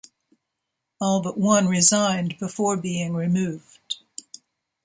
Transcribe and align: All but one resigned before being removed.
All 0.99 1.21
but 1.21 1.37
one 1.37 1.67
resigned 1.67 2.39
before 2.39 2.75
being 2.75 3.13
removed. 3.13 3.97